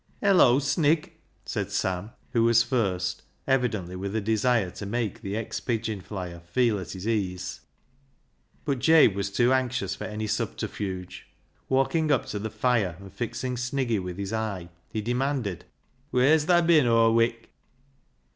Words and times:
"Hello, 0.19 0.57
Snig!" 0.57 1.11
said 1.53 1.71
Sam, 1.71 2.09
who 2.31 2.43
was 2.43 2.63
first, 2.63 3.21
evidently 3.47 3.95
with 3.95 4.15
a 4.15 4.19
desire 4.19 4.71
to 4.71 4.87
make 4.87 5.21
the 5.21 5.37
ex 5.37 5.59
pigeon 5.59 6.01
flyer 6.01 6.39
feel 6.39 6.79
at 6.79 6.93
his 6.93 7.07
ease. 7.07 7.61
But 8.65 8.79
Jabe 8.79 9.13
was 9.13 9.29
too 9.29 9.53
anxious 9.53 9.93
for 9.93 10.05
any 10.05 10.25
subterfuge. 10.25 11.27
Walking 11.69 12.11
up 12.11 12.25
to 12.33 12.39
the 12.39 12.49
fire, 12.49 12.95
and 12.99 13.13
fixing 13.13 13.57
Sniggy 13.57 14.01
with 14.01 14.17
his 14.17 14.33
eye, 14.33 14.69
he 14.91 15.01
demanded 15.01 15.65
—"Wheer's 16.11 16.45
thaa 16.45 16.61
bin 16.65 16.87
aw 16.87 17.11
wik 17.11 17.51